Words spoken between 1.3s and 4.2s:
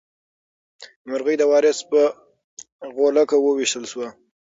د وارث په غولکه وویشتل شوه.